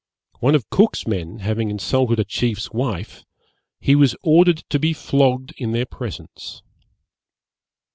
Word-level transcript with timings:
One 0.39 0.55
of 0.55 0.71
Cook's 0.71 1.05
men 1.05 1.41
having 1.45 1.69
insulted 1.69 2.17
a 2.19 2.25
chief's 2.25 2.71
wife, 2.71 3.23
he 3.79 3.93
was 3.93 4.15
ordered 4.23 4.63
to 4.71 4.79
be 4.79 4.93
flogged 4.93 5.53
in 5.59 5.73
their 5.73 5.85
presence. 5.85 6.63